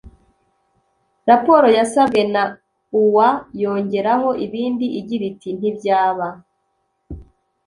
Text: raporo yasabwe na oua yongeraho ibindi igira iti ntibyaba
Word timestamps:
raporo 1.29 1.67
yasabwe 1.77 2.21
na 2.33 2.43
oua 2.99 3.29
yongeraho 3.61 4.29
ibindi 4.45 4.85
igira 4.99 5.23
iti 5.31 5.49
ntibyaba 5.57 6.27